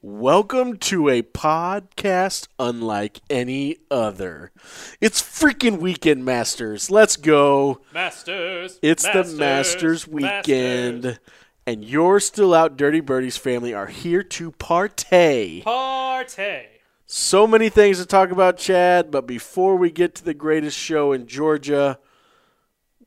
Welcome 0.00 0.76
to 0.76 1.08
a 1.08 1.22
podcast 1.22 2.46
unlike 2.56 3.20
any 3.28 3.78
other. 3.90 4.52
It's 5.00 5.20
freaking 5.20 5.80
Weekend 5.80 6.24
Masters. 6.24 6.88
Let's 6.88 7.16
go. 7.16 7.80
Masters. 7.92 8.78
It's 8.80 9.02
Masters, 9.02 9.32
the 9.32 9.38
Masters 9.38 10.06
weekend. 10.06 11.02
Masters. 11.02 11.18
And 11.66 11.84
you're 11.84 12.20
still 12.20 12.54
out. 12.54 12.76
Dirty 12.76 13.00
Birdies 13.00 13.36
family 13.36 13.74
are 13.74 13.88
here 13.88 14.22
to 14.22 14.52
partay. 14.52 15.64
Party. 15.64 16.66
So 17.06 17.48
many 17.48 17.68
things 17.68 17.98
to 17.98 18.06
talk 18.06 18.30
about, 18.30 18.56
Chad. 18.56 19.10
But 19.10 19.26
before 19.26 19.74
we 19.74 19.90
get 19.90 20.14
to 20.14 20.24
the 20.24 20.32
greatest 20.32 20.78
show 20.78 21.10
in 21.10 21.26
Georgia, 21.26 21.98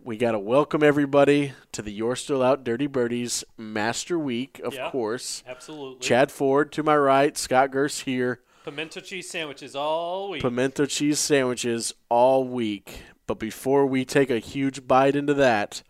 we 0.04 0.18
got 0.18 0.32
to 0.32 0.40
welcome 0.40 0.82
everybody 0.84 1.54
to 1.72 1.82
the 1.82 1.92
You're 1.92 2.16
Still 2.16 2.42
Out 2.42 2.64
Dirty 2.64 2.88
Birdies 2.88 3.44
Master 3.58 4.18
Week, 4.18 4.60
of 4.64 4.74
Yeah. 4.74 4.90
course. 4.90 5.44
Absolutely. 5.48 6.00
Chad 6.00 6.32
Ford 6.32 6.72
to 6.74 6.84
my 6.84 6.98
right, 6.98 7.38
Scott 7.38 7.72
Gurst 7.72 8.02
here. 8.02 8.42
Pimento 8.64 9.00
cheese 9.00 9.30
sandwiches 9.30 9.76
all 9.76 10.30
week. 10.32 10.42
Pimento 10.42 10.86
cheese 10.86 11.20
sandwiches 11.20 11.94
all 12.10 12.44
week. 12.48 13.04
But 13.28 13.40
before 13.40 13.86
we 13.86 14.04
take 14.06 14.30
a 14.30 14.40
huge 14.40 14.88
bite 14.88 15.16
into 15.16 15.34
that, 15.36 15.84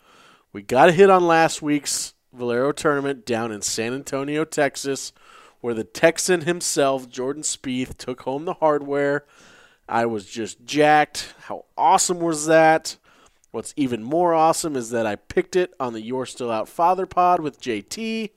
we 0.53 0.62
got 0.62 0.88
to 0.88 0.91
hit 0.91 1.09
on 1.09 1.25
last 1.25 1.62
week's 1.62 2.14
Valero 2.34 2.72
tournament 2.72 3.25
down 3.25 3.52
in 3.52 3.62
San 3.62 3.94
Antonio, 3.94 4.45
Texas, 4.45 5.12
where 5.59 5.73
the 5.73 5.84
Texan 5.84 6.41
himself, 6.41 7.09
Jordan 7.09 7.44
Spieth, 7.44 7.98
took 7.98 8.22
home 8.22 8.45
the 8.45 8.55
hardware. 8.55 9.25
I 9.88 10.05
was 10.05 10.25
just 10.25 10.64
jacked. 10.66 11.34
How 11.44 11.66
awesome 11.78 12.20
was 12.20 12.45
that? 12.48 12.95
What's 13.52 13.73
even 13.76 14.02
more 14.02 14.34
awesome 14.34 14.78
is 14.78 14.91
that 14.91 15.05
I 15.05 15.18
picked 15.18 15.58
it 15.58 15.73
on 15.78 15.92
the 15.92 16.02
You're 16.02 16.26
Still 16.26 16.50
Out 16.50 16.70
Father 16.70 17.05
Pod 17.05 17.42
with 17.42 17.59
JT. 17.59 18.30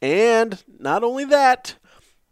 And 0.00 0.62
not 0.78 1.02
only 1.02 1.24
that, 1.24 1.74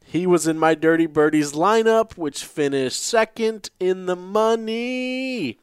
he 0.05 0.25
was 0.25 0.47
in 0.47 0.57
my 0.57 0.77
Dirty 0.77 1.07
Birdies 1.07 1.53
lineup, 1.53 2.17
which 2.17 2.45
finished 2.45 3.03
second 3.03 3.71
in 3.81 4.07
the 4.07 4.15
money. 4.15 5.59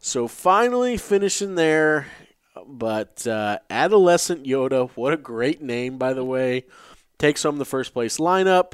So 0.00 0.26
finally 0.26 0.96
finishing 0.96 1.54
there. 1.54 2.06
But 2.66 3.26
uh, 3.26 3.58
Adolescent 3.68 4.44
Yoda, 4.44 4.90
what 4.94 5.12
a 5.12 5.18
great 5.18 5.60
name, 5.60 5.98
by 5.98 6.14
the 6.14 6.24
way, 6.24 6.64
takes 7.18 7.42
home 7.42 7.58
the 7.58 7.66
first 7.66 7.92
place 7.92 8.16
lineup. 8.16 8.72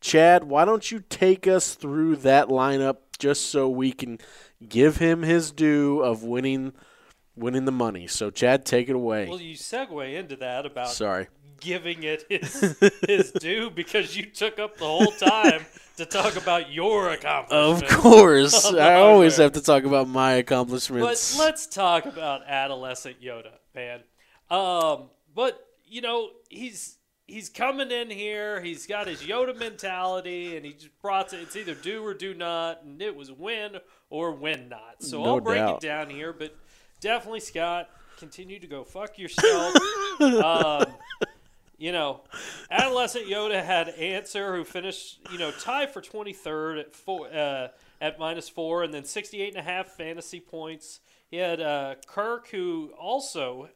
Chad, 0.00 0.44
why 0.44 0.64
don't 0.64 0.92
you 0.92 1.02
take 1.08 1.48
us 1.48 1.74
through 1.74 2.16
that 2.16 2.48
lineup 2.48 2.98
just 3.18 3.50
so 3.50 3.68
we 3.68 3.92
can 3.92 4.18
give 4.68 4.96
him 4.96 5.22
his 5.22 5.50
due 5.50 6.00
of 6.00 6.22
winning 6.22 6.72
winning 7.36 7.64
the 7.64 7.72
money. 7.72 8.06
So 8.06 8.30
Chad, 8.30 8.64
take 8.64 8.88
it 8.88 8.94
away. 8.96 9.28
well, 9.28 9.40
you 9.40 9.56
segue 9.56 10.14
into 10.14 10.36
that 10.36 10.66
about 10.66 10.90
Sorry. 10.90 11.28
giving 11.60 12.02
it 12.02 12.24
his, 12.28 12.76
his 13.06 13.32
due 13.40 13.70
because 13.70 14.16
you 14.16 14.26
took 14.26 14.58
up 14.58 14.76
the 14.76 14.84
whole 14.86 15.10
time 15.12 15.64
to 15.96 16.04
talk 16.06 16.36
about 16.36 16.70
your 16.70 17.10
accomplishments. 17.10 17.92
Of 17.92 18.00
course. 18.00 18.64
I 18.74 18.94
always 18.94 19.36
have 19.38 19.52
to 19.52 19.60
talk 19.60 19.84
about 19.84 20.08
my 20.08 20.34
accomplishments. 20.34 21.36
But 21.36 21.44
let's 21.44 21.66
talk 21.66 22.06
about 22.06 22.42
adolescent 22.46 23.20
Yoda, 23.20 23.52
man. 23.74 24.00
Um, 24.50 25.10
but 25.34 25.58
you 25.86 26.00
know 26.02 26.30
he's 26.48 26.98
he's 27.26 27.48
coming 27.48 27.90
in 27.90 28.10
here. 28.10 28.60
He's 28.60 28.86
got 28.86 29.06
his 29.06 29.22
Yoda 29.22 29.56
mentality, 29.58 30.56
and 30.56 30.64
he 30.64 30.72
just 30.72 31.00
brought 31.00 31.32
it. 31.32 31.40
It's 31.40 31.56
either 31.56 31.74
do 31.74 32.04
or 32.04 32.14
do 32.14 32.34
not, 32.34 32.82
and 32.84 33.00
it 33.00 33.14
was 33.16 33.32
win 33.32 33.78
or 34.10 34.32
win 34.32 34.68
not. 34.68 35.02
So 35.02 35.22
No 35.22 35.34
I'll 35.34 35.40
break 35.40 35.58
doubt. 35.58 35.82
it 35.82 35.86
down 35.86 36.10
here, 36.10 36.32
but 36.32 36.56
definitely 37.00 37.40
Scott, 37.40 37.88
continue 38.18 38.58
to 38.58 38.66
go 38.66 38.84
fuck 38.84 39.18
yourself. 39.18 39.74
um, 40.20 40.86
you 41.76 41.92
know, 41.92 42.22
adolescent 42.70 43.26
Yoda 43.26 43.62
had 43.62 43.88
Ancer, 43.88 44.54
who 44.56 44.64
finished, 44.64 45.18
you 45.30 45.38
know, 45.38 45.50
tied 45.50 45.92
for 45.92 46.00
23rd 46.00 46.80
at 46.80 46.94
four, 46.94 47.28
uh, 47.28 47.68
at 48.00 48.18
minus 48.18 48.48
four, 48.48 48.82
and 48.84 48.94
then 48.94 49.04
68 49.04 49.48
and 49.48 49.58
a 49.58 49.62
half 49.62 49.88
fantasy 49.88 50.40
points. 50.40 51.00
He 51.30 51.38
had 51.38 51.60
uh, 51.60 51.96
Kirk, 52.06 52.48
who 52.48 52.92
also 52.98 53.70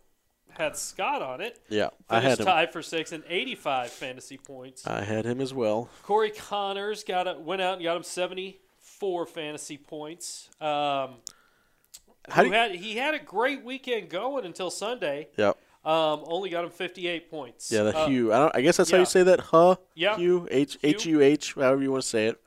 had 0.50 0.76
Scott 0.76 1.22
on 1.22 1.40
it. 1.40 1.58
yeah, 1.68 1.88
I 2.10 2.20
had 2.20 2.38
him. 2.40 2.46
tied 2.46 2.72
for 2.72 2.82
six 2.82 3.12
and 3.12 3.22
85 3.28 3.90
fantasy 3.90 4.36
points. 4.38 4.86
I 4.86 5.02
had 5.04 5.24
him 5.24 5.40
as 5.40 5.52
well. 5.54 5.88
Corey 6.02 6.30
Conners 6.30 7.04
got 7.04 7.28
a, 7.28 7.34
went 7.38 7.62
out 7.62 7.74
and 7.74 7.82
got 7.84 7.96
him 7.96 8.02
74 8.02 9.26
fantasy 9.26 9.76
points. 9.76 10.48
Um, 10.60 11.16
How 12.28 12.42
do 12.42 12.46
you, 12.48 12.52
had, 12.52 12.74
he 12.74 12.96
had 12.96 13.14
a 13.14 13.18
great 13.18 13.64
weekend 13.64 14.08
going 14.10 14.44
until 14.44 14.70
Sunday. 14.70 15.28
yeah, 15.36 15.50
Um, 15.84 16.22
only 16.26 16.50
got 16.50 16.64
him 16.64 16.70
58 16.70 17.30
points. 17.30 17.70
yeah, 17.72 17.84
the 17.84 17.96
Uh, 17.96 18.06
Hugh. 18.08 18.32
I 18.32 18.38
don't. 18.38 18.56
I 18.56 18.60
guess 18.60 18.76
that's 18.76 18.90
how 18.90 18.98
you 18.98 19.04
say 19.06 19.22
that. 19.22 19.40
Huh? 19.40 19.76
Yeah. 19.94 20.16
Hugh. 20.16 20.48
H. 20.50 20.78
H 20.82 21.06
U 21.06 21.20
H. 21.22 21.54
However 21.54 21.82
you 21.82 21.90
want 21.92 22.02
to 22.02 22.08
say 22.08 22.26
it. 22.26 22.40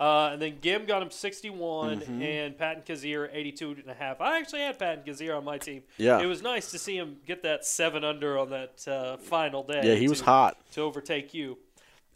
Uh, 0.00 0.30
and 0.32 0.40
then 0.40 0.58
Gim 0.60 0.86
got 0.86 1.02
him 1.02 1.10
61, 1.10 2.00
Mm-hmm. 2.00 2.22
and 2.22 2.56
Patton 2.58 2.82
Kizzire 2.86 3.28
82 3.32 3.70
and 3.82 3.88
a 3.90 3.94
half. 3.94 4.20
I 4.20 4.38
actually 4.38 4.60
had 4.60 4.78
Patton 4.78 5.02
Kizzire 5.04 5.36
on 5.36 5.44
my 5.44 5.58
team. 5.58 5.82
Yeah. 5.96 6.20
It 6.20 6.26
was 6.26 6.40
nice 6.42 6.70
to 6.70 6.78
see 6.78 6.96
him 6.96 7.16
get 7.26 7.42
that 7.42 7.64
seven 7.64 8.04
under 8.04 8.38
on 8.38 8.50
that 8.50 8.86
uh, 8.86 9.16
final 9.16 9.62
day. 9.64 9.80
Yeah, 9.84 9.94
he 9.94 10.06
was 10.08 10.20
hot. 10.20 10.56
to 10.72 10.82
overtake 10.82 11.34
you. 11.34 11.58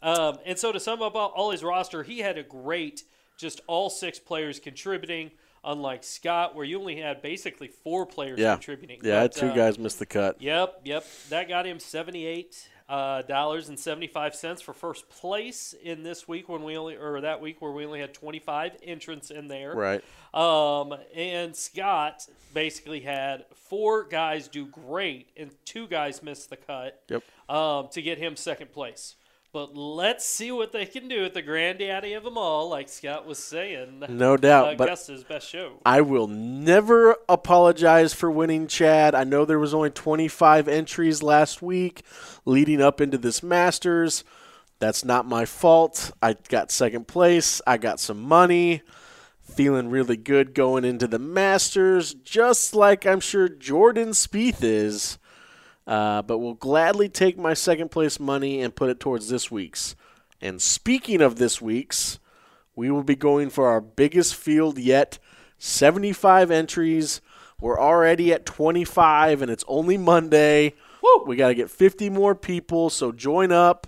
Um, 0.01 0.37
and 0.45 0.57
so 0.57 0.71
to 0.71 0.79
sum 0.79 1.01
up 1.01 1.15
all 1.15 1.51
his 1.51 1.63
roster, 1.63 2.03
he 2.03 2.19
had 2.19 2.37
a 2.37 2.43
great, 2.43 3.03
just 3.37 3.61
all 3.67 3.89
six 3.89 4.19
players 4.19 4.59
contributing. 4.59 5.31
Unlike 5.65 6.03
Scott, 6.03 6.55
where 6.55 6.65
you 6.65 6.77
only 6.79 6.97
had 6.99 7.21
basically 7.21 7.67
four 7.69 8.05
players 8.05 8.37
Yeah. 8.37 8.55
contributing. 8.55 8.99
Yeah, 9.01 9.23
But, 9.23 9.31
two 9.33 9.47
uh, 9.47 9.55
guys 9.55 9.79
missed 9.79 9.99
the 9.99 10.05
cut. 10.05 10.41
Yep, 10.41 10.81
yep. 10.83 11.05
That 11.29 11.47
got 11.47 11.65
him 11.65 11.79
seventy-eight 11.79 12.69
uh, 12.89 13.21
dollars 13.21 13.69
seventy-five 13.79 14.35
for 14.61 14.73
first 14.73 15.07
place 15.09 15.73
in 15.81 16.03
this 16.03 16.27
week 16.27 16.49
when 16.49 16.63
we 16.63 16.75
only 16.77 16.97
or 16.97 17.21
that 17.21 17.39
week 17.39 17.61
where 17.61 17.71
we 17.71 17.85
only 17.85 18.01
had 18.01 18.13
twenty-five 18.13 18.73
entrants 18.83 19.31
in 19.31 19.47
there. 19.47 19.73
Right. 19.73 20.03
Um, 20.33 20.95
and 21.15 21.55
Scott 21.55 22.27
basically 22.53 22.99
had 22.99 23.45
four 23.53 24.03
guys 24.03 24.49
do 24.49 24.65
great 24.65 25.29
and 25.37 25.51
two 25.63 25.87
guys 25.87 26.21
missed 26.21 26.49
the 26.49 26.57
cut. 26.57 27.01
Yep. 27.09 27.23
Um, 27.47 27.87
to 27.91 28.01
get 28.01 28.17
him 28.17 28.35
second 28.35 28.73
place. 28.73 29.15
But 29.53 29.77
let's 29.77 30.25
see 30.25 30.51
what 30.51 30.71
they 30.71 30.87
can 30.87 31.07
do 31.07 31.25
at 31.25 31.35
the 31.35 31.43
granddaddy 31.43 32.13
of 32.13 32.23
them 32.23 32.39
all, 32.39 32.69
like 32.69 32.89
Scott 32.89 33.27
was 33.27 33.37
saying. 33.37 34.03
No 34.09 34.35
doubt. 34.35 34.73
Uh, 34.73 34.75
but 34.77 34.89
Augusta's 34.89 35.23
best 35.23 35.47
show. 35.47 35.79
I 35.85 36.01
will 36.01 36.25
never 36.27 37.17
apologize 37.29 38.15
for 38.15 38.31
winning, 38.31 38.65
Chad. 38.65 39.13
I 39.13 39.23
know 39.23 39.45
there 39.45 39.59
was 39.59 39.75
only 39.75 39.91
25 39.91 40.67
entries 40.67 41.21
last 41.21 41.61
week 41.61 42.01
leading 42.45 42.81
up 42.81 42.99
into 42.99 43.19
this 43.19 43.43
Masters. 43.43 44.23
That's 44.79 45.05
not 45.05 45.27
my 45.27 45.45
fault. 45.45 46.11
I 46.19 46.35
got 46.49 46.71
second 46.71 47.07
place. 47.07 47.61
I 47.67 47.77
got 47.77 47.99
some 47.99 48.23
money. 48.23 48.81
Feeling 49.43 49.91
really 49.91 50.17
good 50.17 50.55
going 50.55 50.83
into 50.83 51.05
the 51.05 51.19
Masters, 51.19 52.15
just 52.15 52.73
like 52.73 53.05
I'm 53.05 53.19
sure 53.19 53.47
Jordan 53.47 54.09
Spieth 54.09 54.63
is. 54.63 55.19
Uh, 55.85 56.21
but 56.21 56.37
will 56.37 56.53
gladly 56.53 57.09
take 57.09 57.37
my 57.37 57.53
second 57.53 57.91
place 57.91 58.19
money 58.19 58.61
and 58.61 58.75
put 58.75 58.89
it 58.89 58.99
towards 58.99 59.27
this 59.27 59.51
week's. 59.51 59.95
And 60.39 60.61
speaking 60.61 61.21
of 61.21 61.35
this 61.35 61.61
week's, 61.61 62.19
we 62.75 62.89
will 62.89 63.03
be 63.03 63.15
going 63.15 63.49
for 63.49 63.67
our 63.67 63.81
biggest 63.81 64.35
field 64.35 64.77
yet 64.77 65.19
75 65.57 66.51
entries. 66.51 67.21
We're 67.61 67.79
already 67.79 68.33
at 68.33 68.45
25, 68.45 69.41
and 69.41 69.49
it's 69.49 69.63
only 69.67 69.97
Monday. 69.97 70.73
Woo! 71.01 71.23
We 71.25 71.37
got 71.37 71.47
to 71.49 71.55
get 71.55 71.69
50 71.69 72.09
more 72.09 72.35
people, 72.35 72.89
so 72.89 73.11
join 73.11 73.51
up. 73.51 73.87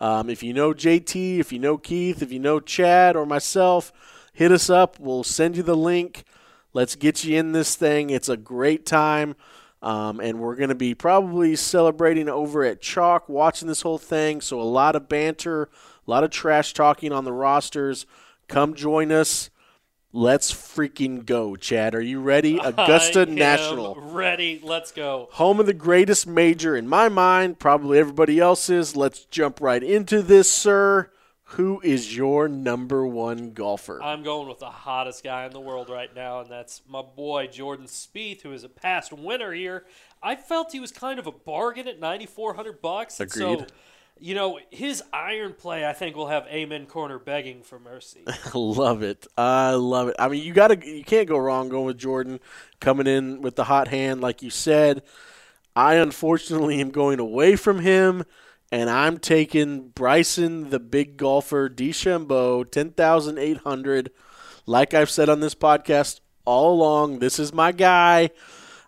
Um, 0.00 0.30
if 0.30 0.42
you 0.44 0.52
know 0.52 0.72
JT, 0.72 1.40
if 1.40 1.52
you 1.52 1.58
know 1.58 1.76
Keith, 1.76 2.22
if 2.22 2.30
you 2.30 2.38
know 2.38 2.60
Chad 2.60 3.16
or 3.16 3.26
myself, 3.26 3.92
hit 4.32 4.52
us 4.52 4.70
up. 4.70 5.00
We'll 5.00 5.24
send 5.24 5.56
you 5.56 5.64
the 5.64 5.76
link. 5.76 6.24
Let's 6.72 6.94
get 6.94 7.24
you 7.24 7.36
in 7.36 7.52
this 7.52 7.74
thing. 7.74 8.10
It's 8.10 8.28
a 8.28 8.36
great 8.36 8.86
time. 8.86 9.34
Um, 9.80 10.20
and 10.20 10.40
we're 10.40 10.56
going 10.56 10.70
to 10.70 10.74
be 10.74 10.94
probably 10.94 11.54
celebrating 11.54 12.28
over 12.28 12.64
at 12.64 12.80
Chalk, 12.80 13.28
watching 13.28 13.68
this 13.68 13.82
whole 13.82 13.98
thing. 13.98 14.40
So, 14.40 14.60
a 14.60 14.62
lot 14.62 14.96
of 14.96 15.08
banter, 15.08 15.64
a 15.64 16.10
lot 16.10 16.24
of 16.24 16.30
trash 16.30 16.72
talking 16.74 17.12
on 17.12 17.24
the 17.24 17.32
rosters. 17.32 18.04
Come 18.48 18.74
join 18.74 19.12
us. 19.12 19.50
Let's 20.12 20.50
freaking 20.52 21.26
go, 21.26 21.54
Chad. 21.54 21.94
Are 21.94 22.00
you 22.00 22.20
ready? 22.20 22.58
Augusta 22.62 23.26
National. 23.26 23.94
Ready. 23.94 24.60
Let's 24.64 24.90
go. 24.90 25.28
Home 25.32 25.60
of 25.60 25.66
the 25.66 25.74
greatest 25.74 26.26
major 26.26 26.74
in 26.74 26.88
my 26.88 27.08
mind, 27.08 27.58
probably 27.58 27.98
everybody 27.98 28.40
else's. 28.40 28.96
Let's 28.96 29.26
jump 29.26 29.60
right 29.60 29.82
into 29.82 30.22
this, 30.22 30.50
sir. 30.50 31.10
Who 31.52 31.80
is 31.82 32.14
your 32.14 32.46
number 32.46 33.06
one 33.06 33.52
golfer? 33.52 34.02
I'm 34.02 34.22
going 34.22 34.48
with 34.48 34.58
the 34.58 34.70
hottest 34.70 35.24
guy 35.24 35.46
in 35.46 35.52
the 35.52 35.60
world 35.60 35.88
right 35.88 36.14
now, 36.14 36.40
and 36.40 36.50
that's 36.50 36.82
my 36.86 37.00
boy 37.00 37.46
Jordan 37.46 37.86
Spieth, 37.86 38.42
who 38.42 38.52
is 38.52 38.64
a 38.64 38.68
past 38.68 39.14
winner 39.14 39.52
here. 39.52 39.86
I 40.22 40.36
felt 40.36 40.72
he 40.72 40.80
was 40.80 40.92
kind 40.92 41.18
of 41.18 41.26
a 41.26 41.32
bargain 41.32 41.88
at 41.88 41.98
9,400 41.98 42.82
bucks. 42.82 43.18
and 43.18 43.32
So, 43.32 43.52
Agreed. 43.54 43.72
you 44.20 44.34
know, 44.34 44.58
his 44.70 45.02
iron 45.10 45.54
play, 45.54 45.86
I 45.88 45.94
think, 45.94 46.16
will 46.16 46.26
have 46.28 46.46
Amen 46.48 46.84
Corner 46.84 47.18
begging 47.18 47.62
for 47.62 47.78
mercy. 47.80 48.24
love 48.54 49.02
it. 49.02 49.26
I 49.38 49.70
love 49.70 50.08
it. 50.08 50.16
I 50.18 50.28
mean, 50.28 50.44
you 50.44 50.52
got 50.52 50.68
to 50.68 50.86
you 50.86 51.02
can't 51.02 51.28
go 51.28 51.38
wrong 51.38 51.70
going 51.70 51.86
with 51.86 51.96
Jordan 51.98 52.40
coming 52.78 53.06
in 53.06 53.40
with 53.40 53.56
the 53.56 53.64
hot 53.64 53.88
hand 53.88 54.20
like 54.20 54.42
you 54.42 54.50
said. 54.50 55.02
I 55.74 55.94
unfortunately 55.94 56.78
am 56.82 56.90
going 56.90 57.20
away 57.20 57.56
from 57.56 57.78
him 57.78 58.24
and 58.70 58.90
I'm 58.90 59.18
taking 59.18 59.88
Bryson, 59.88 60.70
the 60.70 60.78
big 60.80 61.16
golfer, 61.16 61.68
DeChambeau, 61.68 62.70
10,800. 62.70 64.10
Like 64.66 64.92
I've 64.92 65.10
said 65.10 65.28
on 65.28 65.40
this 65.40 65.54
podcast 65.54 66.20
all 66.44 66.74
along, 66.74 67.18
this 67.18 67.38
is 67.38 67.52
my 67.52 67.72
guy. 67.72 68.30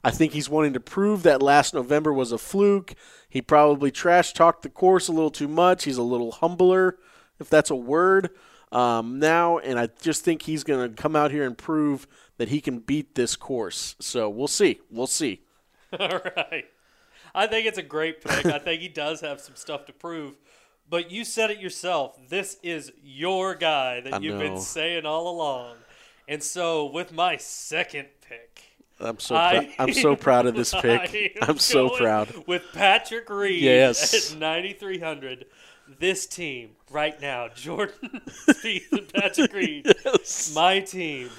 I 0.04 0.10
think 0.10 0.32
he's 0.32 0.48
wanting 0.48 0.74
to 0.74 0.80
prove 0.80 1.22
that 1.22 1.42
last 1.42 1.72
November 1.74 2.12
was 2.12 2.32
a 2.32 2.38
fluke. 2.38 2.94
He 3.28 3.40
probably 3.40 3.90
trash 3.90 4.32
talked 4.32 4.62
the 4.62 4.68
course 4.68 5.08
a 5.08 5.12
little 5.12 5.30
too 5.30 5.48
much. 5.48 5.84
He's 5.84 5.98
a 5.98 6.02
little 6.02 6.32
humbler, 6.32 6.98
if 7.38 7.48
that's 7.48 7.70
a 7.70 7.76
word, 7.76 8.30
um, 8.72 9.18
now. 9.18 9.58
And 9.58 9.78
I 9.78 9.88
just 10.00 10.24
think 10.24 10.42
he's 10.42 10.64
going 10.64 10.94
to 10.94 11.02
come 11.02 11.16
out 11.16 11.30
here 11.30 11.44
and 11.44 11.56
prove 11.56 12.06
that 12.38 12.48
he 12.48 12.60
can 12.60 12.80
beat 12.80 13.14
this 13.14 13.36
course. 13.36 13.96
So 14.00 14.28
we'll 14.28 14.48
see. 14.48 14.80
We'll 14.90 15.06
see. 15.06 15.42
All 15.98 16.20
right. 16.36 16.64
I 17.34 17.46
think 17.46 17.66
it's 17.66 17.78
a 17.78 17.82
great 17.82 18.20
pick. 18.22 18.46
I 18.46 18.58
think 18.58 18.80
he 18.82 18.88
does 18.88 19.20
have 19.20 19.40
some 19.40 19.56
stuff 19.56 19.86
to 19.86 19.92
prove. 19.92 20.34
But 20.88 21.10
you 21.10 21.24
said 21.24 21.50
it 21.50 21.58
yourself. 21.60 22.18
This 22.28 22.56
is 22.62 22.90
your 23.02 23.54
guy 23.54 24.00
that 24.00 24.14
I 24.14 24.18
you've 24.18 24.34
know. 24.34 24.40
been 24.40 24.60
saying 24.60 25.06
all 25.06 25.28
along. 25.28 25.76
And 26.26 26.42
so 26.42 26.86
with 26.86 27.12
my 27.12 27.36
second 27.36 28.08
pick, 28.28 28.62
I'm 29.00 29.18
so 29.18 29.34
I- 29.36 29.74
I'm 29.78 29.92
so 29.92 30.14
proud 30.16 30.46
of 30.46 30.54
this 30.54 30.74
pick. 30.82 31.38
I'm 31.42 31.58
so 31.58 31.90
proud. 31.90 32.46
With 32.46 32.64
Patrick 32.72 33.30
Reed 33.30 33.62
Yes. 33.62 34.32
at 34.32 34.38
9,300. 34.38 35.46
This 35.98 36.26
team 36.26 36.70
right 36.90 37.20
now, 37.20 37.48
Jordan 37.48 38.20
Spieth 38.48 38.92
and 38.92 39.12
Patrick 39.12 39.52
Reed, 39.52 39.86
my 40.54 40.78
team, 40.80 41.30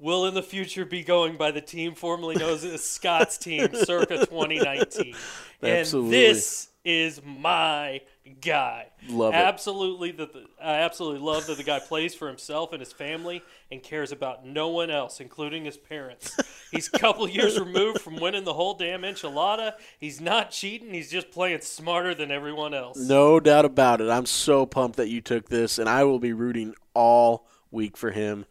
will 0.00 0.26
in 0.26 0.34
the 0.34 0.42
future 0.42 0.84
be 0.84 1.04
going 1.04 1.36
by 1.36 1.50
the 1.50 1.60
team 1.60 1.94
formerly 1.94 2.34
known 2.36 2.54
as 2.54 2.82
Scott's 2.84 3.38
team 3.38 3.68
circa 3.74 4.18
2019. 4.18 5.14
And 5.62 5.86
this 6.10 6.70
is 6.86 7.20
my 7.22 8.00
guy. 8.40 8.86
Love 9.10 9.34
it. 9.34 9.36
absolutely 9.36 10.10
that 10.12 10.32
the, 10.32 10.46
I 10.58 10.76
absolutely 10.76 11.20
love 11.20 11.46
that 11.48 11.58
the 11.58 11.62
guy 11.62 11.80
plays 11.80 12.14
for 12.14 12.28
himself 12.28 12.72
and 12.72 12.80
his 12.80 12.94
family 12.94 13.42
and 13.70 13.82
cares 13.82 14.10
about 14.10 14.46
no 14.46 14.68
one 14.68 14.90
else, 14.90 15.20
including 15.20 15.66
his 15.66 15.76
parents. 15.76 16.34
He's 16.70 16.88
a 16.92 16.98
couple 16.98 17.28
years 17.28 17.60
removed 17.60 18.00
from 18.00 18.16
winning 18.16 18.44
the 18.44 18.54
whole 18.54 18.72
damn 18.72 19.02
enchilada. 19.02 19.74
He's 19.98 20.18
not 20.18 20.50
cheating. 20.50 20.94
He's 20.94 21.10
just 21.10 21.30
playing 21.30 21.60
smarter 21.60 22.14
than 22.14 22.30
everyone 22.30 22.72
else. 22.72 22.96
No 22.96 23.38
doubt 23.38 23.66
about 23.66 24.00
it. 24.00 24.08
I'm 24.08 24.24
so 24.26 24.64
pumped 24.64 24.96
that 24.96 25.08
you 25.08 25.20
took 25.20 25.50
this, 25.50 25.78
and 25.78 25.90
I 25.90 26.04
will 26.04 26.18
be 26.18 26.32
rooting 26.32 26.74
all 26.94 27.46
week 27.70 27.98
for 27.98 28.10
him. 28.10 28.46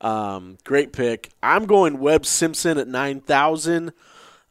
Um, 0.00 0.56
great 0.64 0.92
pick. 0.92 1.30
I'm 1.42 1.66
going 1.66 1.98
Webb 1.98 2.26
Simpson 2.26 2.78
at 2.78 2.88
9,000. 2.88 3.92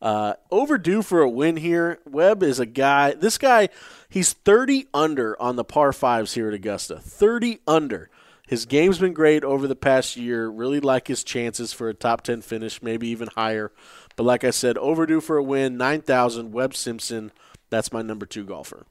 Uh, 0.01 0.33
overdue 0.49 1.01
for 1.01 1.21
a 1.21 1.29
win 1.29 1.57
here. 1.57 1.99
Webb 2.09 2.43
is 2.43 2.59
a 2.59 2.65
guy. 2.65 3.13
This 3.13 3.37
guy, 3.37 3.69
he's 4.09 4.31
30 4.33 4.87
under 4.93 5.39
on 5.41 5.55
the 5.55 5.65
par 5.65 5.91
fives 5.91 6.35
here 6.35 6.47
at 6.47 6.53
Augusta. 6.53 6.99
30 6.99 7.59
under. 7.67 8.09
His 8.47 8.65
game's 8.65 8.97
been 8.97 9.13
great 9.13 9.43
over 9.43 9.67
the 9.67 9.75
past 9.75 10.15
year. 10.15 10.47
Really 10.49 10.79
like 10.79 11.07
his 11.07 11.23
chances 11.23 11.73
for 11.73 11.89
a 11.89 11.93
top 11.93 12.21
10 12.21 12.41
finish, 12.41 12.81
maybe 12.81 13.07
even 13.09 13.27
higher. 13.35 13.71
But 14.15 14.23
like 14.23 14.43
I 14.43 14.49
said, 14.51 14.77
overdue 14.77 15.21
for 15.21 15.37
a 15.37 15.43
win. 15.43 15.77
9,000. 15.77 16.51
Webb 16.51 16.75
Simpson. 16.75 17.31
That's 17.69 17.91
my 17.93 18.01
number 18.01 18.25
two 18.25 18.45
golfer. 18.45 18.85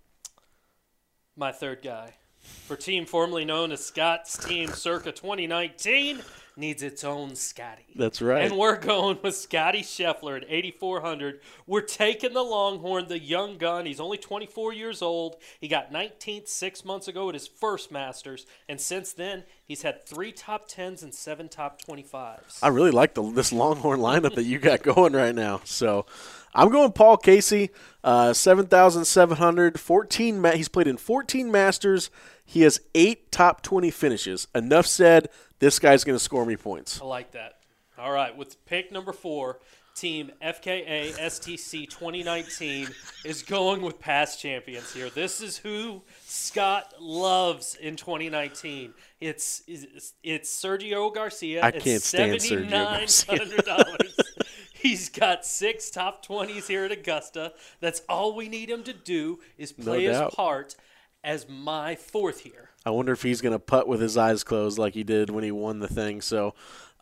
my 1.36 1.52
third 1.52 1.82
guy. 1.82 2.14
For 2.66 2.76
team 2.76 3.04
formerly 3.04 3.44
known 3.44 3.72
as 3.72 3.84
Scott's 3.84 4.38
Team 4.38 4.68
circa 4.68 5.10
2019 5.10 6.22
needs 6.58 6.82
its 6.82 7.04
own 7.04 7.34
Scotty. 7.36 7.86
That's 7.94 8.20
right. 8.20 8.44
And 8.44 8.58
we're 8.58 8.76
going 8.76 9.18
with 9.22 9.36
Scotty 9.36 9.82
Scheffler 9.82 10.36
at 10.36 10.44
8,400. 10.48 11.40
We're 11.66 11.80
taking 11.80 12.34
the 12.34 12.42
Longhorn, 12.42 13.08
the 13.08 13.18
young 13.18 13.56
gun. 13.56 13.86
He's 13.86 14.00
only 14.00 14.18
24 14.18 14.72
years 14.72 15.00
old. 15.00 15.36
He 15.60 15.68
got 15.68 15.92
19th 15.92 16.48
six 16.48 16.84
months 16.84 17.08
ago 17.08 17.28
at 17.28 17.34
his 17.34 17.46
first 17.46 17.92
Masters. 17.92 18.46
And 18.68 18.80
since 18.80 19.12
then, 19.12 19.44
he's 19.64 19.82
had 19.82 20.04
three 20.04 20.32
top 20.32 20.68
10s 20.68 21.02
and 21.02 21.14
seven 21.14 21.48
top 21.48 21.80
25s. 21.80 22.58
I 22.62 22.68
really 22.68 22.90
like 22.90 23.14
the 23.14 23.22
this 23.30 23.52
Longhorn 23.52 24.00
lineup 24.00 24.34
that 24.34 24.44
you 24.44 24.58
got 24.58 24.82
going 24.82 25.12
right 25.12 25.34
now. 25.34 25.60
So 25.64 26.06
I'm 26.54 26.70
going 26.70 26.92
Paul 26.92 27.16
Casey, 27.18 27.70
uh, 28.02 28.32
7,700, 28.32 29.78
14. 29.78 30.40
Ma- 30.40 30.50
he's 30.52 30.68
played 30.68 30.86
in 30.86 30.96
14 30.96 31.50
Masters. 31.50 32.10
He 32.50 32.62
has 32.62 32.80
eight 32.94 33.30
top 33.30 33.60
20 33.60 33.90
finishes. 33.90 34.48
Enough 34.54 34.86
said. 34.86 35.28
This 35.58 35.78
guy's 35.78 36.02
going 36.02 36.16
to 36.16 36.24
score 36.24 36.46
me 36.46 36.56
points. 36.56 36.98
I 36.98 37.04
like 37.04 37.32
that. 37.32 37.58
All 37.98 38.10
right, 38.10 38.34
with 38.34 38.64
pick 38.64 38.90
number 38.90 39.12
four, 39.12 39.58
team 39.94 40.30
FKA 40.42 41.12
STC 41.18 41.90
2019 41.90 42.88
is 43.26 43.42
going 43.42 43.82
with 43.82 44.00
past 44.00 44.40
champions 44.40 44.94
here. 44.94 45.10
This 45.10 45.42
is 45.42 45.58
who 45.58 46.00
Scott 46.24 46.94
loves 46.98 47.74
in 47.74 47.96
2019. 47.96 48.94
It's 49.20 49.62
it's, 49.66 50.14
it's 50.22 50.50
Sergio 50.50 51.14
Garcia. 51.14 51.62
I 51.62 51.72
can't 51.72 52.00
stand 52.00 52.32
Sergio 52.36 52.70
Garcia. 52.70 53.98
He's 54.72 55.10
got 55.10 55.44
six 55.44 55.90
top 55.90 56.24
20s 56.24 56.66
here 56.66 56.84
at 56.84 56.92
Augusta. 56.92 57.52
That's 57.80 58.00
all 58.08 58.34
we 58.34 58.48
need 58.48 58.70
him 58.70 58.84
to 58.84 58.94
do 58.94 59.40
is 59.58 59.70
play 59.72 60.04
his 60.04 60.18
part 60.32 60.76
as 61.22 61.48
my 61.48 61.94
fourth 61.94 62.40
here. 62.40 62.70
I 62.84 62.90
wonder 62.90 63.12
if 63.12 63.22
he's 63.22 63.40
going 63.40 63.52
to 63.52 63.58
putt 63.58 63.88
with 63.88 64.00
his 64.00 64.16
eyes 64.16 64.44
closed 64.44 64.78
like 64.78 64.94
he 64.94 65.04
did 65.04 65.30
when 65.30 65.44
he 65.44 65.50
won 65.50 65.80
the 65.80 65.88
thing. 65.88 66.20
So 66.20 66.54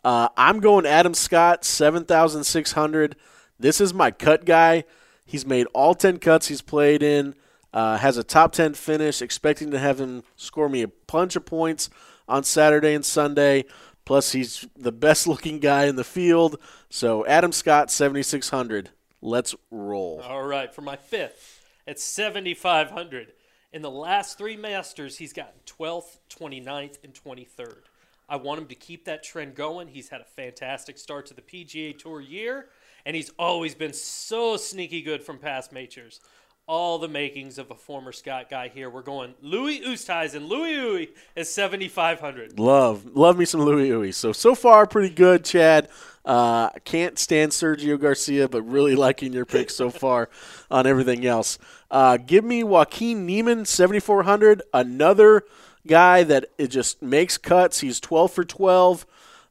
uh, 0.03 0.29
I'm 0.35 0.59
going 0.59 0.85
Adam 0.85 1.13
Scott, 1.13 1.63
7,600. 1.63 3.15
This 3.59 3.81
is 3.81 3.93
my 3.93 4.11
cut 4.11 4.45
guy. 4.45 4.83
He's 5.25 5.45
made 5.45 5.67
all 5.73 5.93
10 5.93 6.19
cuts 6.19 6.47
he's 6.47 6.61
played 6.61 7.03
in, 7.03 7.35
uh, 7.73 7.97
has 7.97 8.17
a 8.17 8.23
top 8.23 8.53
10 8.53 8.75
finish, 8.75 9.21
expecting 9.21 9.71
to 9.71 9.79
have 9.79 9.99
him 9.99 10.23
score 10.35 10.69
me 10.69 10.83
a 10.83 10.87
bunch 10.87 11.35
of 11.35 11.45
points 11.45 11.89
on 12.27 12.43
Saturday 12.43 12.93
and 12.93 13.05
Sunday. 13.05 13.65
Plus, 14.05 14.31
he's 14.31 14.65
the 14.75 14.91
best 14.91 15.27
looking 15.27 15.59
guy 15.59 15.85
in 15.85 15.97
the 15.97 16.03
field. 16.03 16.57
So 16.89 17.25
Adam 17.25 17.51
Scott, 17.51 17.91
7,600. 17.91 18.91
Let's 19.21 19.55
roll. 19.71 20.21
All 20.23 20.43
right, 20.43 20.73
for 20.73 20.81
my 20.81 20.95
fifth 20.95 21.65
at 21.85 21.99
7,500. 21.99 23.33
In 23.73 23.81
the 23.81 23.91
last 23.91 24.37
three 24.37 24.55
Masters, 24.55 25.17
he's 25.17 25.33
gotten 25.33 25.59
12th, 25.65 26.19
29th, 26.29 26.97
and 27.03 27.13
23rd. 27.13 27.81
I 28.29 28.37
want 28.37 28.61
him 28.61 28.67
to 28.67 28.75
keep 28.75 29.03
that 29.05 29.23
trend 29.23 29.55
going. 29.55 29.89
He's 29.89 30.07
had 30.07 30.21
a 30.21 30.25
fantastic 30.25 30.97
start 30.97 31.25
to 31.27 31.33
the 31.33 31.41
PGA 31.41 31.97
Tour 31.97 32.21
year, 32.21 32.69
and 33.05 33.13
he's 33.13 33.31
always 33.37 33.75
been 33.75 33.91
so 33.91 34.55
sneaky 34.55 35.01
good 35.01 35.21
from 35.21 35.37
past 35.37 35.73
majors. 35.73 36.21
All 36.69 36.99
the 36.99 37.07
makings 37.07 37.57
of 37.59 37.71
a 37.71 37.75
former 37.75 38.11
Scott 38.11 38.49
guy 38.49 38.67
here. 38.67 38.89
We're 38.89 39.01
going 39.01 39.35
Louis 39.41 39.79
Oosthuizen. 39.79 40.49
Louis 40.49 40.73
Uy 40.73 41.09
is 41.33 41.49
7,500. 41.49 42.59
Love, 42.59 43.15
love 43.15 43.37
me 43.37 43.45
some 43.45 43.61
Louis 43.61 43.89
Uy. 43.89 44.13
So 44.13 44.33
so 44.33 44.53
far, 44.53 44.85
pretty 44.85 45.15
good, 45.15 45.45
Chad. 45.45 45.87
Uh, 46.25 46.71
can't 46.83 47.17
stand 47.17 47.53
Sergio 47.53 47.97
Garcia, 47.97 48.49
but 48.49 48.63
really 48.63 48.95
liking 48.97 49.31
your 49.31 49.45
pick 49.45 49.69
so 49.69 49.89
far 49.89 50.29
on 50.69 50.85
everything 50.85 51.25
else. 51.25 51.57
Uh, 51.89 52.17
give 52.17 52.43
me 52.43 52.65
Joaquin 52.65 53.25
Niemann, 53.25 53.63
seventy 53.63 54.01
four 54.01 54.23
hundred. 54.23 54.61
Another 54.73 55.45
guy 55.87 56.23
that 56.23 56.47
it 56.57 56.67
just 56.67 57.01
makes 57.01 57.37
cuts. 57.37 57.79
He's 57.79 58.01
twelve 58.01 58.33
for 58.33 58.43
twelve. 58.43 59.05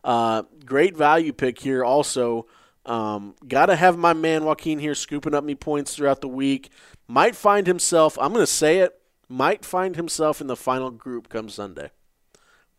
Uh, 0.04 0.42
great 0.66 0.94
value 0.94 1.32
pick 1.32 1.60
here. 1.60 1.82
Also, 1.82 2.46
um, 2.84 3.34
got 3.48 3.66
to 3.66 3.76
have 3.76 3.96
my 3.96 4.12
man 4.12 4.44
Joaquin 4.44 4.78
here 4.78 4.94
scooping 4.94 5.34
up 5.34 5.44
me 5.44 5.54
points 5.54 5.96
throughout 5.96 6.20
the 6.20 6.28
week. 6.28 6.70
Might 7.08 7.36
find 7.36 7.66
himself. 7.66 8.18
I'm 8.20 8.32
going 8.32 8.42
to 8.42 8.50
say 8.50 8.78
it. 8.78 9.00
Might 9.28 9.64
find 9.64 9.96
himself 9.96 10.40
in 10.40 10.46
the 10.46 10.56
final 10.56 10.90
group 10.90 11.28
come 11.28 11.48
Sunday. 11.48 11.90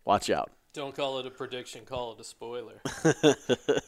Watch 0.04 0.30
out. 0.30 0.50
Don't 0.72 0.94
call 0.94 1.18
it 1.18 1.26
a 1.26 1.30
prediction, 1.30 1.84
call 1.84 2.12
it 2.12 2.20
a 2.20 2.24
spoiler. 2.24 2.80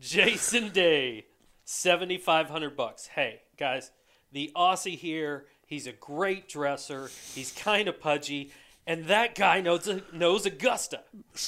Jason 0.00 0.70
Day, 0.70 1.26
7500 1.64 2.76
bucks. 2.76 3.06
Hey, 3.08 3.42
guys, 3.56 3.90
the 4.32 4.50
Aussie 4.56 4.96
here, 4.96 5.46
he's 5.66 5.86
a 5.86 5.92
great 5.92 6.48
dresser. 6.48 7.10
He's 7.34 7.52
kind 7.52 7.88
of 7.88 8.00
pudgy, 8.00 8.50
and 8.86 9.06
that 9.06 9.34
guy 9.34 9.60
knows 9.60 9.88
knows 10.12 10.46
Augusta. 10.46 11.02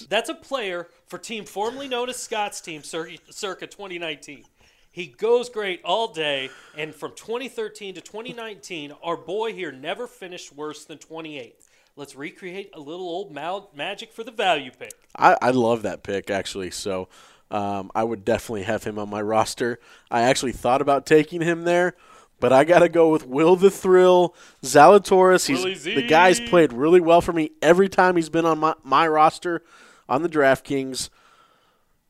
That's 0.08 0.28
a 0.28 0.34
player 0.34 0.88
for 1.06 1.18
team 1.18 1.44
formerly 1.44 1.88
known 1.88 2.08
as 2.08 2.16
Scott's 2.16 2.60
team 2.60 2.82
circa, 2.82 3.16
circa 3.30 3.66
2019. 3.66 4.44
He 4.92 5.06
goes 5.06 5.48
great 5.48 5.80
all 5.84 6.08
day, 6.12 6.50
and 6.76 6.92
from 6.92 7.12
2013 7.14 7.94
to 7.94 8.00
2019, 8.00 8.92
our 9.04 9.16
boy 9.16 9.52
here 9.52 9.70
never 9.70 10.08
finished 10.08 10.52
worse 10.52 10.84
than 10.84 10.98
28th. 10.98 11.68
Let's 11.94 12.16
recreate 12.16 12.70
a 12.74 12.80
little 12.80 13.08
old 13.08 13.32
ma- 13.32 13.66
magic 13.74 14.12
for 14.12 14.24
the 14.24 14.32
value 14.32 14.70
pick. 14.76 14.92
I, 15.16 15.36
I 15.40 15.50
love 15.50 15.82
that 15.82 16.02
pick 16.02 16.30
actually. 16.30 16.70
So 16.70 17.08
um, 17.50 17.90
I 17.94 18.02
would 18.02 18.24
definitely 18.24 18.64
have 18.64 18.82
him 18.84 18.98
on 18.98 19.08
my 19.08 19.22
roster. 19.22 19.78
I 20.10 20.22
actually 20.22 20.52
thought 20.52 20.82
about 20.82 21.06
taking 21.06 21.40
him 21.40 21.62
there, 21.62 21.94
but 22.40 22.52
I 22.52 22.64
got 22.64 22.80
to 22.80 22.88
go 22.88 23.10
with 23.10 23.26
Will 23.26 23.54
the 23.54 23.70
Thrill 23.70 24.34
Zalatoris. 24.62 25.46
He's 25.46 25.84
the 25.84 26.06
guy's 26.06 26.40
played 26.40 26.72
really 26.72 27.00
well 27.00 27.20
for 27.20 27.32
me 27.32 27.50
every 27.62 27.88
time 27.88 28.16
he's 28.16 28.28
been 28.28 28.46
on 28.46 28.58
my, 28.58 28.74
my 28.82 29.06
roster 29.06 29.62
on 30.08 30.22
the 30.22 30.28
DraftKings. 30.28 31.10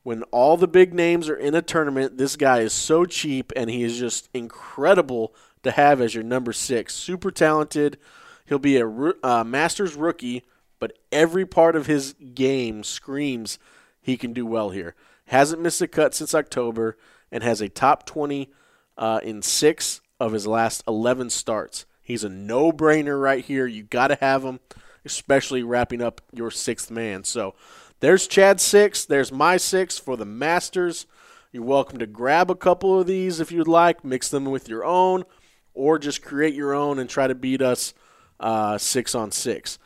When 0.03 0.23
all 0.23 0.57
the 0.57 0.67
big 0.67 0.93
names 0.93 1.29
are 1.29 1.35
in 1.35 1.53
a 1.53 1.61
tournament, 1.61 2.17
this 2.17 2.35
guy 2.35 2.59
is 2.59 2.73
so 2.73 3.05
cheap 3.05 3.51
and 3.55 3.69
he 3.69 3.83
is 3.83 3.99
just 3.99 4.29
incredible 4.33 5.33
to 5.63 5.71
have 5.71 6.01
as 6.01 6.15
your 6.15 6.23
number 6.23 6.53
six. 6.53 6.95
Super 6.95 7.29
talented. 7.29 7.97
He'll 8.45 8.59
be 8.59 8.77
a 8.77 8.87
uh, 9.23 9.43
Masters 9.43 9.95
rookie, 9.95 10.43
but 10.79 10.97
every 11.11 11.45
part 11.45 11.75
of 11.75 11.85
his 11.85 12.15
game 12.33 12.83
screams 12.83 13.59
he 14.01 14.17
can 14.17 14.33
do 14.33 14.45
well 14.45 14.71
here. 14.71 14.95
Hasn't 15.25 15.61
missed 15.61 15.81
a 15.81 15.87
cut 15.87 16.15
since 16.15 16.33
October 16.33 16.97
and 17.31 17.43
has 17.43 17.61
a 17.61 17.69
top 17.69 18.05
20 18.05 18.51
uh, 18.97 19.19
in 19.23 19.41
six 19.41 20.01
of 20.19 20.33
his 20.33 20.47
last 20.47 20.83
11 20.87 21.29
starts. 21.29 21.85
He's 22.01 22.23
a 22.23 22.29
no 22.29 22.71
brainer 22.71 23.21
right 23.21 23.43
here. 23.43 23.67
You 23.67 23.83
got 23.83 24.07
to 24.07 24.17
have 24.19 24.43
him, 24.43 24.59
especially 25.05 25.63
wrapping 25.63 26.01
up 26.01 26.21
your 26.31 26.51
sixth 26.51 26.91
man. 26.91 27.23
So 27.23 27.55
there's 27.99 28.27
Chad's 28.27 28.63
six. 28.63 29.05
There's 29.05 29.31
my 29.31 29.57
six 29.57 29.97
for 29.97 30.17
the 30.17 30.25
Masters. 30.25 31.05
You're 31.51 31.63
welcome 31.63 31.99
to 31.99 32.07
grab 32.07 32.49
a 32.49 32.55
couple 32.55 32.99
of 32.99 33.07
these 33.07 33.39
if 33.39 33.51
you'd 33.51 33.67
like, 33.67 34.05
mix 34.05 34.29
them 34.29 34.45
with 34.45 34.69
your 34.69 34.85
own, 34.85 35.25
or 35.73 35.99
just 35.99 36.23
create 36.23 36.53
your 36.53 36.73
own 36.73 36.97
and 36.97 37.09
try 37.09 37.27
to 37.27 37.35
beat 37.35 37.61
us 37.61 37.93
uh, 38.39 38.77
six 38.77 39.13
on 39.13 39.31
six. 39.31 39.77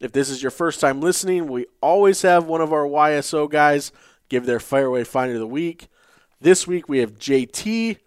If 0.00 0.12
this 0.12 0.28
is 0.28 0.42
your 0.42 0.50
first 0.50 0.80
time 0.80 1.00
listening, 1.00 1.46
we 1.46 1.66
always 1.80 2.22
have 2.22 2.46
one 2.46 2.60
of 2.60 2.72
our 2.72 2.84
YSO 2.84 3.48
guys 3.48 3.92
give 4.28 4.46
their 4.46 4.58
fairway 4.58 5.04
finder 5.04 5.34
of 5.34 5.40
the 5.40 5.46
week. 5.46 5.86
This 6.40 6.66
week 6.66 6.88
we 6.88 6.98
have 6.98 7.18
JT. 7.18 7.98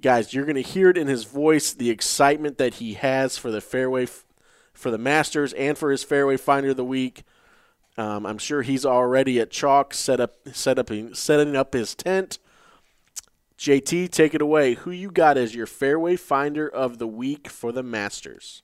Guys, 0.00 0.34
you're 0.34 0.44
going 0.44 0.56
to 0.56 0.60
hear 0.60 0.90
it 0.90 0.98
in 0.98 1.06
his 1.06 1.24
voice 1.24 1.72
the 1.72 1.88
excitement 1.88 2.58
that 2.58 2.74
he 2.74 2.94
has 2.94 3.38
for 3.38 3.50
the 3.50 3.62
fairway 3.62 4.06
for 4.74 4.90
the 4.90 4.98
Masters 4.98 5.52
and 5.54 5.78
for 5.78 5.90
his 5.90 6.04
fairway 6.04 6.36
finder 6.36 6.70
of 6.70 6.76
the 6.76 6.84
week. 6.84 7.22
Um, 7.96 8.26
I'm 8.26 8.38
sure 8.38 8.62
he's 8.62 8.84
already 8.84 9.40
at 9.40 9.50
chalk 9.50 9.94
set 9.94 10.20
up 10.20 10.36
set 10.52 10.78
up 10.78 10.90
setting 11.14 11.56
up 11.56 11.72
his 11.72 11.94
tent. 11.94 12.38
JT, 13.56 14.10
take 14.10 14.34
it 14.34 14.42
away. 14.42 14.74
Who 14.74 14.90
you 14.90 15.10
got 15.10 15.38
as 15.38 15.54
your 15.54 15.66
fairway 15.66 16.16
finder 16.16 16.68
of 16.68 16.98
the 16.98 17.06
week 17.06 17.48
for 17.48 17.70
the 17.70 17.84
Masters? 17.84 18.62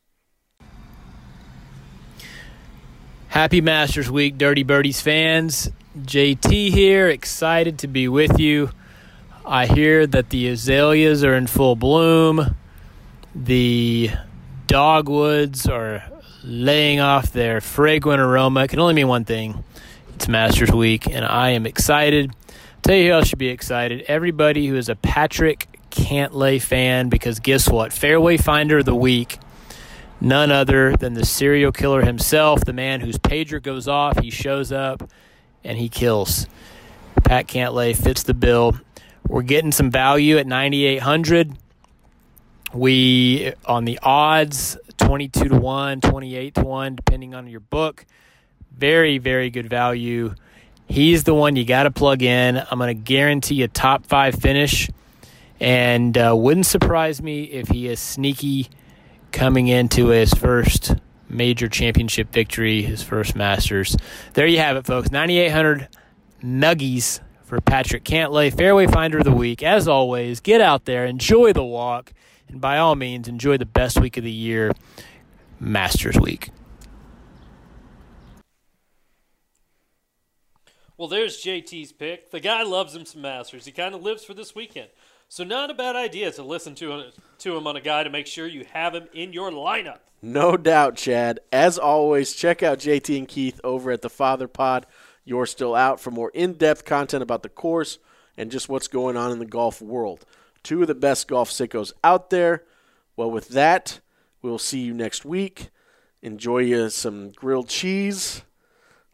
Happy 3.28 3.60
Masters 3.60 4.10
Week, 4.10 4.36
Dirty 4.36 4.64
Birdies 4.64 5.00
fans. 5.00 5.70
JT 5.96 6.70
here, 6.70 7.08
excited 7.08 7.78
to 7.78 7.86
be 7.86 8.08
with 8.08 8.40
you. 8.40 8.70
I 9.46 9.66
hear 9.66 10.06
that 10.08 10.30
the 10.30 10.48
azaleas 10.48 11.22
are 11.22 11.34
in 11.34 11.46
full 11.46 11.76
bloom. 11.76 12.56
The 13.34 14.10
dogwoods 14.70 15.66
are 15.66 16.04
laying 16.44 17.00
off 17.00 17.32
their 17.32 17.60
fragrant 17.60 18.20
aroma. 18.20 18.62
It 18.62 18.68
can 18.68 18.78
only 18.78 18.94
mean 18.94 19.08
one 19.08 19.24
thing 19.24 19.64
it's 20.14 20.28
Masters 20.28 20.70
Week, 20.70 21.08
and 21.08 21.24
I 21.24 21.50
am 21.50 21.66
excited. 21.66 22.30
I'll 22.30 22.54
tell 22.82 22.94
you 22.94 23.06
who 23.06 23.12
else 23.14 23.26
should 23.26 23.40
be 23.40 23.48
excited. 23.48 24.04
Everybody 24.06 24.68
who 24.68 24.76
is 24.76 24.88
a 24.88 24.94
Patrick 24.94 25.66
Cantlay 25.90 26.62
fan, 26.62 27.08
because 27.08 27.40
guess 27.40 27.68
what? 27.68 27.92
Fairway 27.92 28.36
Finder 28.36 28.78
of 28.78 28.84
the 28.84 28.94
Week 28.94 29.40
none 30.20 30.52
other 30.52 30.94
than 30.96 31.14
the 31.14 31.26
serial 31.26 31.72
killer 31.72 32.02
himself, 32.02 32.64
the 32.64 32.72
man 32.72 33.00
whose 33.00 33.18
pager 33.18 33.60
goes 33.60 33.88
off, 33.88 34.20
he 34.20 34.30
shows 34.30 34.70
up, 34.70 35.02
and 35.64 35.78
he 35.78 35.88
kills. 35.88 36.46
Pat 37.24 37.48
Cantlay 37.48 37.96
fits 37.96 38.22
the 38.22 38.34
bill. 38.34 38.78
We're 39.26 39.42
getting 39.42 39.72
some 39.72 39.90
value 39.90 40.38
at 40.38 40.46
9,800. 40.46 41.56
We, 42.72 43.52
on 43.64 43.84
the 43.84 43.98
odds, 44.02 44.78
22 44.98 45.48
to 45.48 45.56
1, 45.56 46.00
28 46.00 46.54
to 46.54 46.62
1, 46.62 46.96
depending 46.96 47.34
on 47.34 47.48
your 47.48 47.60
book. 47.60 48.06
Very, 48.76 49.18
very 49.18 49.50
good 49.50 49.68
value. 49.68 50.34
He's 50.86 51.24
the 51.24 51.34
one 51.34 51.56
you 51.56 51.64
got 51.64 51.84
to 51.84 51.90
plug 51.90 52.22
in. 52.22 52.56
I'm 52.56 52.78
going 52.78 52.96
to 52.96 53.02
guarantee 53.02 53.62
a 53.62 53.68
top 53.68 54.06
five 54.06 54.34
finish. 54.36 54.88
And 55.60 56.16
uh, 56.16 56.34
wouldn't 56.36 56.66
surprise 56.66 57.20
me 57.20 57.44
if 57.44 57.68
he 57.68 57.88
is 57.88 58.00
sneaky 58.00 58.68
coming 59.30 59.68
into 59.68 60.08
his 60.08 60.32
first 60.32 60.94
major 61.28 61.68
championship 61.68 62.32
victory, 62.32 62.82
his 62.82 63.02
first 63.02 63.36
Masters. 63.36 63.96
There 64.34 64.46
you 64.46 64.58
have 64.58 64.76
it, 64.76 64.86
folks. 64.86 65.10
9,800 65.10 65.88
nuggies 66.42 67.20
for 67.44 67.60
Patrick 67.60 68.04
Cantlay, 68.04 68.56
Fairway 68.56 68.86
Finder 68.86 69.18
of 69.18 69.24
the 69.24 69.32
Week. 69.32 69.62
As 69.62 69.86
always, 69.86 70.40
get 70.40 70.60
out 70.60 70.84
there, 70.84 71.04
enjoy 71.04 71.52
the 71.52 71.64
walk, 71.64 72.12
and 72.52 72.60
by 72.60 72.78
all 72.78 72.96
means, 72.96 73.28
enjoy 73.28 73.56
the 73.56 73.66
best 73.66 74.00
week 74.00 74.16
of 74.16 74.24
the 74.24 74.30
year, 74.30 74.72
Masters 75.58 76.18
Week. 76.18 76.50
Well, 80.96 81.08
there's 81.08 81.42
JT's 81.42 81.92
pick. 81.92 82.30
The 82.30 82.40
guy 82.40 82.62
loves 82.62 82.94
him 82.94 83.06
some 83.06 83.22
Masters. 83.22 83.64
He 83.64 83.72
kind 83.72 83.94
of 83.94 84.02
lives 84.02 84.22
for 84.22 84.34
this 84.34 84.54
weekend. 84.54 84.88
So 85.28 85.44
not 85.44 85.70
a 85.70 85.74
bad 85.74 85.96
idea 85.96 86.30
to 86.32 86.42
listen 86.42 86.74
to 86.74 87.04
to 87.38 87.56
him 87.56 87.66
on 87.66 87.76
a 87.76 87.80
guy 87.80 88.02
to 88.02 88.10
make 88.10 88.26
sure 88.26 88.46
you 88.46 88.66
have 88.72 88.94
him 88.94 89.08
in 89.14 89.32
your 89.32 89.50
lineup. 89.50 90.00
No 90.20 90.56
doubt, 90.56 90.96
Chad. 90.96 91.40
As 91.50 91.78
always, 91.78 92.34
check 92.34 92.62
out 92.62 92.80
JT 92.80 93.16
and 93.16 93.28
Keith 93.28 93.60
over 93.64 93.90
at 93.90 94.02
the 94.02 94.10
Father 94.10 94.48
Pod. 94.48 94.84
You're 95.24 95.46
still 95.46 95.74
out 95.74 96.00
for 96.00 96.10
more 96.10 96.30
in-depth 96.34 96.84
content 96.84 97.22
about 97.22 97.42
the 97.42 97.48
course 97.48 97.98
and 98.36 98.50
just 98.50 98.68
what's 98.68 98.88
going 98.88 99.16
on 99.16 99.30
in 99.30 99.38
the 99.38 99.46
golf 99.46 99.80
world. 99.80 100.26
Two 100.62 100.82
of 100.82 100.88
the 100.88 100.94
best 100.94 101.28
golf 101.28 101.50
sickos 101.50 101.92
out 102.04 102.30
there. 102.30 102.64
Well, 103.16 103.30
with 103.30 103.48
that, 103.48 104.00
we'll 104.42 104.58
see 104.58 104.80
you 104.80 104.94
next 104.94 105.24
week. 105.24 105.70
Enjoy 106.22 106.58
you 106.58 106.90
some 106.90 107.30
grilled 107.30 107.68
cheese, 107.68 108.42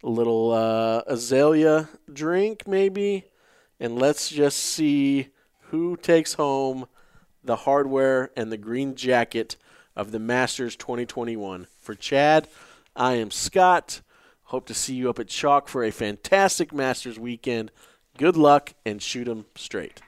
a 0.02 0.08
little 0.08 0.52
uh, 0.52 1.02
azalea 1.06 1.88
drink, 2.12 2.66
maybe, 2.66 3.24
and 3.78 3.98
let's 3.98 4.28
just 4.28 4.58
see 4.58 5.28
who 5.70 5.96
takes 5.96 6.34
home 6.34 6.86
the 7.44 7.56
hardware 7.56 8.30
and 8.36 8.50
the 8.50 8.56
green 8.56 8.94
jacket 8.94 9.56
of 9.94 10.10
the 10.10 10.18
Masters 10.18 10.76
2021. 10.76 11.66
For 11.80 11.94
Chad, 11.94 12.48
I 12.94 13.14
am 13.14 13.30
Scott. 13.30 14.02
Hope 14.44 14.66
to 14.66 14.74
see 14.74 14.94
you 14.94 15.10
up 15.10 15.18
at 15.18 15.28
Chalk 15.28 15.68
for 15.68 15.82
a 15.84 15.90
fantastic 15.90 16.72
Masters 16.72 17.18
weekend. 17.18 17.70
Good 18.18 18.36
luck 18.36 18.74
and 18.84 19.02
shoot 19.02 19.28
'em 19.28 19.46
straight. 19.56 20.02